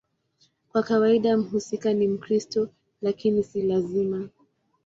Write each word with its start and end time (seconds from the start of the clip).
Kwa 0.71 0.83
kawaida 0.83 1.37
mhusika 1.37 1.93
ni 1.93 2.07
Mkristo, 2.07 2.69
lakini 3.01 3.43
si 3.43 3.61
lazima. 3.61 4.29